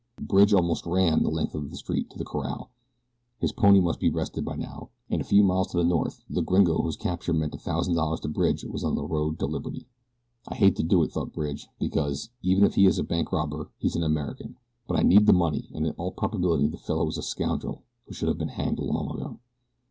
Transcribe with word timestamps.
Bridge 0.19 0.51
almost 0.51 0.87
ran 0.87 1.21
the 1.21 1.29
length 1.29 1.53
of 1.53 1.69
the 1.69 1.77
street 1.77 2.09
to 2.09 2.17
the 2.17 2.25
corral. 2.25 2.71
His 3.37 3.51
pony 3.51 3.79
must 3.79 3.99
be 3.99 4.09
rested 4.09 4.43
by 4.43 4.55
now, 4.55 4.89
and 5.11 5.21
a 5.21 5.23
few 5.23 5.43
miles 5.43 5.67
to 5.73 5.77
the 5.77 5.83
north 5.83 6.23
the 6.27 6.41
gringo 6.41 6.81
whose 6.81 6.97
capture 6.97 7.33
meant 7.33 7.53
a 7.53 7.59
thousand 7.59 7.93
dollars 7.93 8.19
to 8.21 8.27
Bridge 8.27 8.63
was 8.65 8.83
on 8.83 8.95
the 8.95 9.03
road 9.05 9.37
to 9.37 9.45
liberty. 9.45 9.85
"I 10.47 10.55
hate 10.55 10.75
to 10.77 10.83
do 10.83 11.03
it," 11.03 11.11
thought 11.11 11.33
Bridge; 11.33 11.67
"because, 11.79 12.31
even 12.41 12.63
if 12.63 12.73
he 12.73 12.87
is 12.87 12.97
a 12.97 13.03
bank 13.03 13.31
robber, 13.31 13.69
he's 13.77 13.95
an 13.95 14.01
American; 14.01 14.57
but 14.87 14.97
I 14.97 15.03
need 15.03 15.27
the 15.27 15.33
money 15.33 15.69
and 15.71 15.85
in 15.85 15.93
all 15.99 16.09
probability 16.11 16.67
the 16.67 16.77
fellow 16.79 17.07
is 17.07 17.19
a 17.19 17.21
scoundrel 17.21 17.83
who 18.07 18.15
should 18.15 18.27
have 18.27 18.39
been 18.39 18.47
hanged 18.57 18.79
long 18.79 19.11
ago." 19.15 19.37